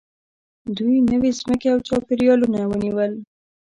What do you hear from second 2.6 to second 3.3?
ونیول.